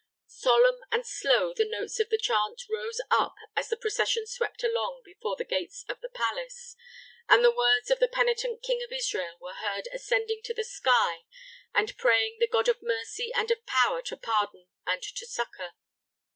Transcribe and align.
Solemn 0.25 0.79
and 0.91 1.05
slow 1.05 1.53
the 1.53 1.63
notes 1.69 1.99
of 1.99 2.09
the 2.09 2.17
chant 2.17 2.63
rose 2.67 2.99
up 3.11 3.35
as 3.55 3.69
the 3.69 3.77
procession 3.77 4.25
swept 4.25 4.63
along 4.63 5.03
before 5.05 5.35
the 5.35 5.43
gates 5.45 5.85
of 5.87 6.01
the 6.01 6.09
palace, 6.09 6.75
and 7.29 7.45
the 7.45 7.51
words 7.53 7.91
of 7.91 7.99
the 7.99 8.07
penitent 8.07 8.63
King 8.63 8.81
of 8.83 8.91
Israel 8.91 9.37
were 9.39 9.53
heard 9.53 9.87
ascending 9.93 10.41
to 10.45 10.55
the 10.55 10.63
sky, 10.63 11.25
and 11.75 11.95
praying 11.99 12.37
the 12.39 12.47
God 12.47 12.67
of 12.67 12.81
mercy 12.81 13.31
and 13.35 13.51
of 13.51 13.63
power 13.67 14.01
to 14.01 14.17
pardon 14.17 14.69
and 14.87 15.03
to 15.03 15.27
succor. 15.27 15.73